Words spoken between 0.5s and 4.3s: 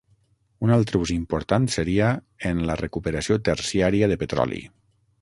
Un altre ús important seria en la recuperació terciària de